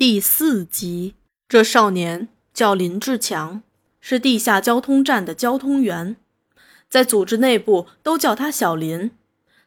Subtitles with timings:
[0.00, 1.14] 第四集，
[1.46, 3.60] 这少年叫林志强，
[4.00, 6.16] 是地下交通站的交通员，
[6.88, 9.10] 在组织内部都叫他小林。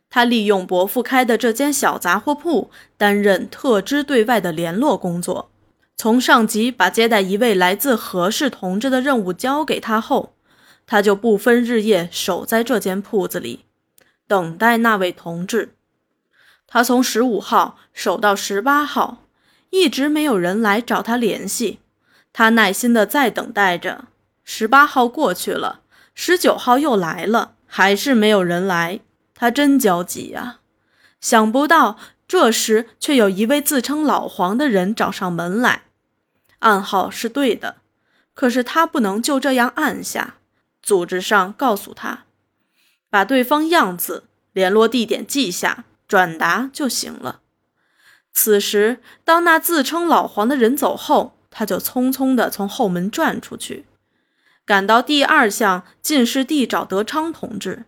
[0.10, 5.52] 他利用伯父开的这间小杂货铺，担任特支对外的联络工作。
[5.96, 10.34] 从上级把接待一位来自何氏同志的任务交给他后，
[10.88, 13.66] 他就不分日夜守在这间铺子里，
[14.28, 15.76] 等待那位同志。
[16.66, 19.20] 他从十五号守到十八号。
[19.74, 21.80] 一直没有人来找他联系，
[22.32, 24.06] 他耐心的在等待着。
[24.44, 25.82] 十八号过去了，
[26.14, 29.00] 十九号又来了，还是没有人来。
[29.34, 30.60] 他真焦急呀！
[31.20, 31.98] 想不到
[32.28, 35.86] 这时却有一位自称老黄的人找上门来，
[36.60, 37.78] 暗号是对的，
[38.36, 40.36] 可是他不能就这样按下。
[40.84, 42.26] 组织上告诉他，
[43.10, 47.40] 把对方样子、联络地点记下，转达就行了。
[48.34, 53.86] 此时，当那自称老黄的人走后，他就匆匆地从后门转出去，
[54.66, 57.86] 赶到第二巷进士第找德昌同志。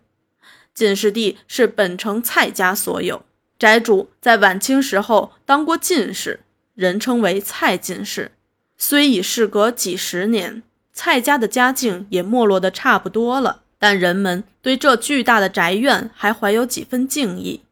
[0.72, 3.24] 进士第是本城蔡家所有，
[3.58, 6.40] 宅主在晚清时候当过进士，
[6.74, 8.30] 人称为蔡进士。
[8.78, 17.62] 虽已事隔几十年，蔡家的家境也没落得差不多了，但人们对这巨大的宅院还怀有几分敬意。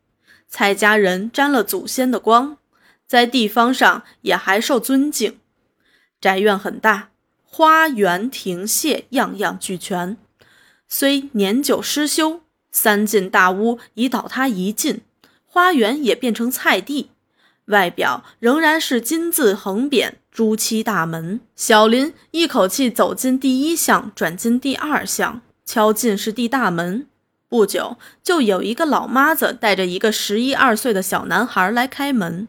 [0.48, 2.56] 蔡家人沾了祖先的光。
[3.14, 5.38] 在地方上也还受尊敬，
[6.20, 7.10] 宅院很大，
[7.44, 10.16] 花园亭榭样样俱全。
[10.88, 12.40] 虽年久失修，
[12.72, 15.02] 三进大屋已倒塌一进，
[15.46, 17.10] 花园也变成菜地，
[17.66, 21.40] 外表仍然是金字横匾、朱漆大门。
[21.54, 27.06] 小林一口气走进第一巷，转进第二巷，敲进士第大门。
[27.48, 32.48] 不久，就有一个老妈子带着一个十一二岁的小男孩来开门。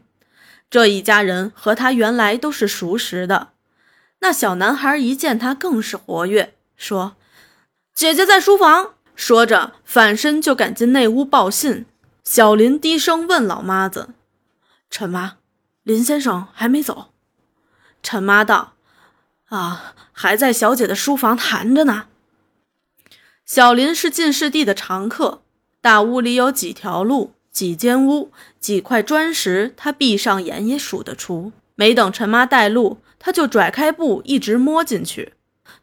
[0.68, 3.50] 这一家人和他原来都是熟识的。
[4.20, 7.16] 那小男孩一见他更是活跃，说
[7.94, 11.86] ：“姐姐在书房。”说着反身就赶进内屋报信。
[12.22, 14.10] 小林低声问老妈子
[14.90, 15.36] ：“陈妈，
[15.84, 17.12] 林先生还没走？”
[18.02, 18.74] 陈妈道
[19.48, 22.08] ：“啊，还在小姐的书房谈着呢。”
[23.46, 25.42] 小林是进士第的常客，
[25.80, 27.32] 大屋里有几条路。
[27.56, 28.30] 几间屋，
[28.60, 31.52] 几块砖石，他闭上眼也数得出。
[31.74, 35.32] 没等陈妈带路，他就拽开布，一直摸进去。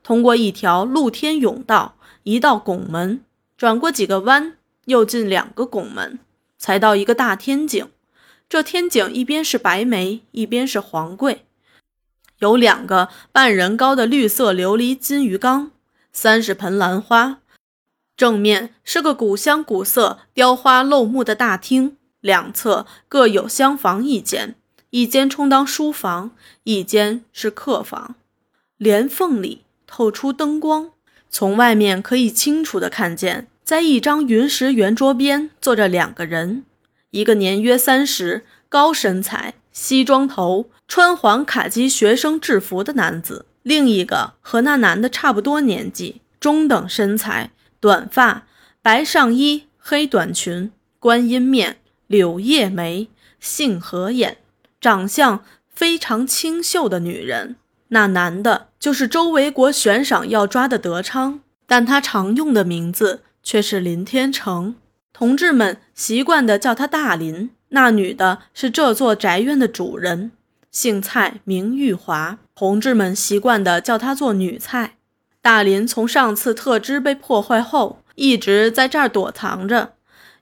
[0.04, 3.22] 通过一条露天甬道，一道拱门，
[3.58, 6.20] 转过几个弯，又进两个拱门，
[6.60, 7.90] 才到一个大天井。
[8.48, 11.44] 这天井一边是白梅，一边是黄桂，
[12.38, 15.72] 有两个半人高的绿色琉璃金鱼缸，
[16.12, 17.40] 三十盆兰花。
[18.16, 24.56] 正面是个古香古色、雕花镂木的大厅，两侧各有厢房一间，
[24.92, 26.32] 一间充当书房，
[26.64, 28.16] 一间是客房。
[28.78, 30.92] 帘缝里透出灯光，
[31.30, 36.64] 从外面可以清楚地看见，在一张云石圆桌边坐着两个人，
[37.10, 47.50] 一个年约三十、高身材、西装头、穿黄卡其学生制服的男子，另一个和那男的差不多年纪，中等身材。
[47.84, 48.44] 短发，
[48.82, 53.10] 白上衣，黑短裙，观音面，柳叶眉，
[53.42, 54.38] 杏核眼，
[54.80, 57.58] 长相非常清秀的女人。
[57.90, 64.76] 那男的就是周维国悬赏要抓的德昌，但他常用的名字却是林天成。
[65.12, 67.50] 同志们习惯的叫他大林。
[67.68, 70.32] 那女的是这座宅院的主人，
[70.72, 72.38] 姓蔡，名玉华。
[72.56, 74.96] 同志们习惯的叫她做女蔡。
[75.44, 79.96] 大林从上次特支被破坏后，一直在这儿躲藏着，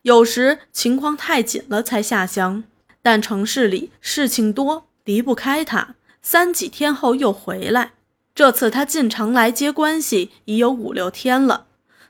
[0.04, 2.64] 有时情况太紧了才下乡。
[3.02, 5.96] 但城市里事情多，离不开他。
[6.22, 7.94] 三几天后又回来。
[8.36, 11.66] 这次他进城来接关系已有五六天了。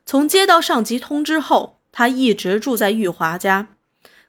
[0.06, 3.70] 从接到上级通知后，他一直住在玉华家。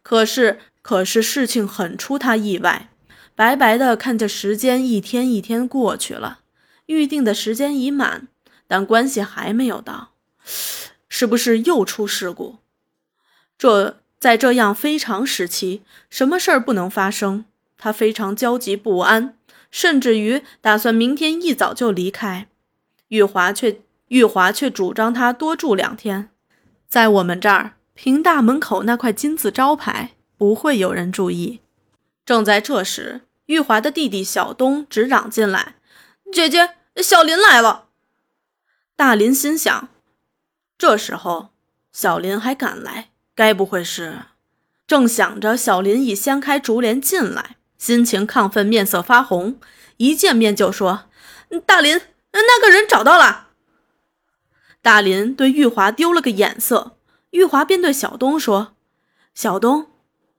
[0.05, 2.91] 可是，可是事情很出他意外。
[3.35, 6.39] 白白的看着时间一天一天过去了，
[6.87, 8.29] 预定的时间已满。
[8.73, 10.13] 但关系还没有到，
[11.07, 12.57] 是不是又出事故？
[13.59, 17.45] 这在这样非常时期，什么事儿不能发生？
[17.77, 19.37] 他非常焦急不安，
[19.71, 22.49] 甚至于打算明天一早就离开。
[23.09, 26.31] 玉华却玉华却主张他多住两天，
[26.89, 31.61] 在我们这儿，凭大门口那块金字招牌，不会有人注意。
[32.25, 35.75] 正在这时，玉华的弟弟小东直嚷进来
[36.33, 37.89] ：“姐姐，小林来了。”
[38.97, 39.89] 大林心想，
[40.79, 41.51] 这时候
[41.93, 44.27] 小林还敢来，该不会是……
[44.87, 49.59] 正想着，小林已掀开竹帘进来，心情亢奋，面色发红，
[49.97, 51.05] 一见面就说
[51.65, 51.99] ：“大林，
[52.33, 53.49] 那个人找到了。”
[54.83, 56.99] 大林对玉华丢了个眼色，
[57.31, 58.75] 玉华便对小东说
[59.35, 59.93] ：“小东，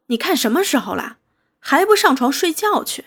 [0.08, 1.18] 你看什么时候了，
[1.60, 3.06] 还不上床睡觉去？”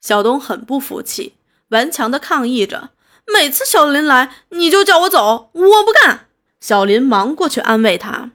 [0.00, 1.34] 小东很不服气，
[1.68, 2.90] 顽强的抗议着
[3.26, 6.28] ：“每次小林来，你就叫我走，我不干。”
[6.60, 8.32] 小林忙过去安慰他：“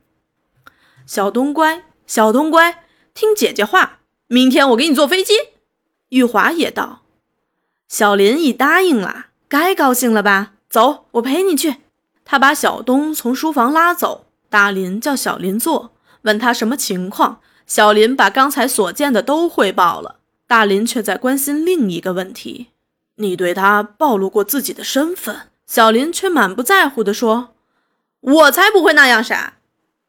[1.06, 2.84] 小东乖，小东乖，
[3.14, 5.34] 听姐姐话，明天我给你坐飞机。”
[6.10, 7.02] 玉华也道
[7.88, 10.54] ：“小林已答应了，该高兴了吧？
[10.70, 11.78] 走，我陪你去。”
[12.26, 15.94] 他把小东从书房拉走，大林叫小林坐，
[16.24, 17.40] 问他什么情况。
[17.68, 20.18] 小林把刚才所见的都汇报了，
[20.48, 22.68] 大林却在关心另一个问题
[23.16, 27.56] ：“你对他暴露过自己的身份？”小林却满不在乎地说
[28.22, 29.56] ：“我才不会那样傻。”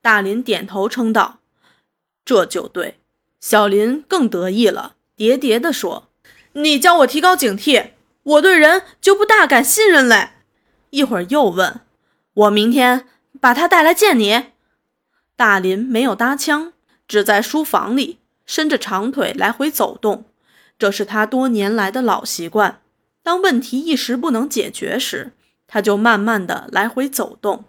[0.03, 1.39] 大林点头称道
[2.25, 2.99] ：“这就对。”
[3.41, 6.09] 小林更得意了，喋喋地说
[6.53, 7.91] ：“你教我提高警惕，
[8.23, 10.31] 我对人就不大敢信任嘞。”
[10.91, 11.81] 一会儿又问。
[12.35, 13.07] 我明天
[13.41, 14.49] 把他带来见你。
[15.37, 16.73] 大林没有搭腔，
[17.09, 20.27] 只在书房里伸着长腿来回走动，
[20.79, 22.83] 这是他多年来的老习惯。
[23.27, 25.33] 当问题一时不能解决时，
[25.67, 27.65] 他就慢慢的来回走动。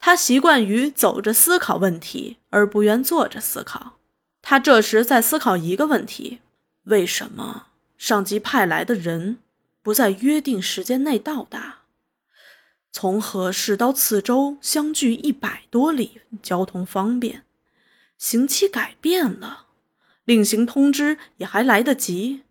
[0.00, 4.00] 他习惯于走着思考问题，而不愿坐着思考。
[4.42, 6.40] 他这时在思考一个问题：
[6.86, 9.38] 为什么上级派来的人
[9.80, 11.82] 不在约定时间内到达？
[12.90, 17.44] 从何氏到次州相距一百多里，交通方便。
[18.18, 19.66] 刑期改变了，
[20.24, 22.42] 另行通知也还来得及。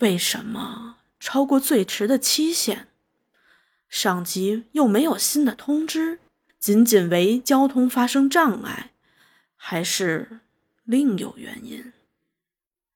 [0.00, 2.86] 为什么超过最迟的期限，
[3.88, 6.18] 上级又没有新的通知？
[6.60, 8.90] 仅仅为交通发生障碍，
[9.56, 10.40] 还是
[10.84, 11.94] 另有原因？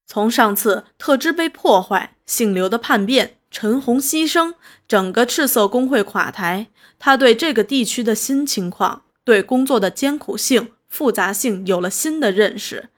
[0.05, 3.39] 从上次特支被破坏，姓刘的叛变。
[3.51, 6.67] 陈红牺牲，整个赤色工会垮台。
[6.99, 12.91] 他对这个地区的新情况，对工作的艰苦性、复杂性有了新的认识。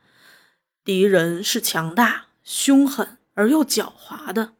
[0.84, 4.54] 敌人是强大、凶狠而又狡猾的。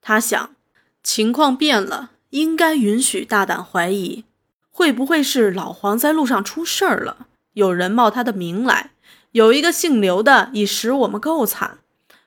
[0.00, 0.54] 他想，
[1.02, 4.24] 情况变了，应该允许大胆怀疑：
[4.70, 7.26] 会不会是老黄在路上出事儿了？
[7.54, 8.92] 有人冒他的名来。
[9.32, 11.78] 有一个姓刘的，已使我们够惨，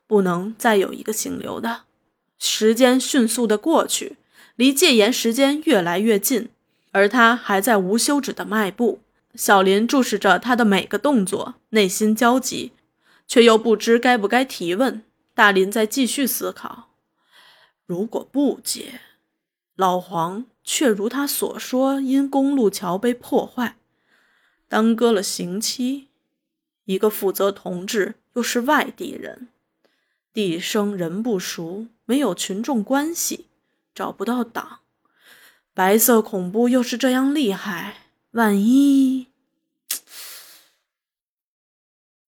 [0.07, 1.81] 不能再有一个姓刘的。
[2.39, 4.17] 时间迅速的过去，
[4.55, 6.49] 离戒严时间越来越近，
[6.91, 9.01] 而他还在无休止的迈步。
[9.35, 12.71] 小林注视着他的每个动作，内心焦急，
[13.27, 15.03] 却又不知该不该提问。
[15.33, 16.89] 大林在继续思考：
[17.85, 19.01] 如果不接，
[19.75, 23.77] 老黄却如他所说，因公路桥被破坏，
[24.67, 26.07] 耽搁了刑期。
[26.85, 29.49] 一个负责同志，又是外地人。
[30.31, 33.47] 地生人不熟，没有群众关系，
[33.93, 34.79] 找不到党。
[35.73, 39.27] 白色恐怖又是这样厉害，万一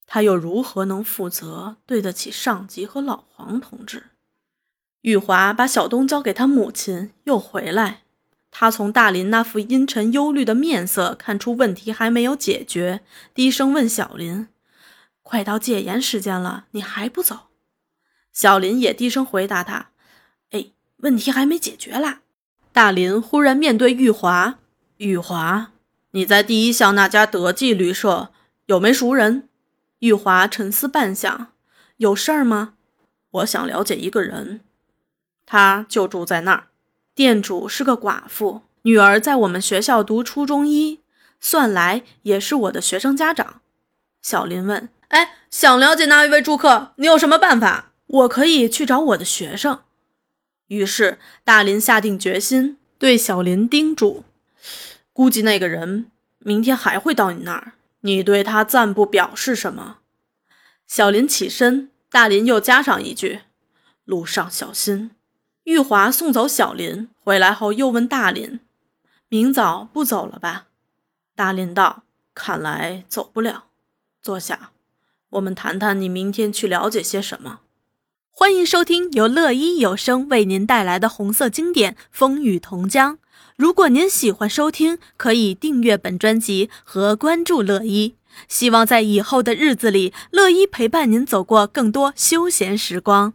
[0.06, 4.12] 他又如何能负责对得起上级和老黄同志？
[5.06, 8.02] 玉华把小东交给他母亲，又回来。
[8.50, 14.48] 他从大林那副阴沉忧虑的面色看出问题还没有解决，低声问小林
[15.22, 17.50] ：“快到戒严时间了，你还不走？”
[18.34, 19.90] 小林也低声回答他
[20.50, 22.22] ：“哎，问题还没解决啦。”
[22.74, 24.58] 大林忽然面对玉华
[24.98, 25.72] ：“玉华，
[26.12, 28.32] 你在第一巷那家德记旅社
[28.66, 29.48] 有没熟人？”
[30.00, 31.50] 玉华沉思半晌
[31.98, 32.74] ：“有事儿吗？
[33.30, 34.62] 我想了解一个人，
[35.46, 36.68] 他就住在那儿。
[37.14, 41.00] 店主是个寡妇，女儿在我们学校读初中一，
[41.40, 43.62] 算来也是我的学生家长。”
[44.22, 49.82] 小林问：“哎，想了解那一位住客，你有什么办法？”我可以去找我的学生。
[50.68, 54.24] 于是大林下定决心，对小林叮嘱
[55.12, 59.98] ：“估计那个人明天还会到你那儿，你对他暂不表示什么。”
[60.86, 63.42] 小林起身，大林又加上一句
[64.06, 65.12] ：“路上小心。”
[65.66, 68.60] 玉华送走小林，回来后又问大林
[69.30, 70.68] ：“明早不走了吧？”
[71.36, 72.04] 大林道
[72.36, 73.66] ：“看来走不了。
[74.22, 74.70] 坐下，
[75.32, 77.62] 我们谈谈你明天去了解些什么。”
[78.30, 83.16] 欢迎收听由乐一有声为您带来的红色经典《风雨同江》。
[83.56, 88.14] 如果您喜欢收听，可以订阅本专辑和关注乐一。
[88.48, 93.34] 希望在以后的日子里，乐一陪伴您走过更多休闲时光。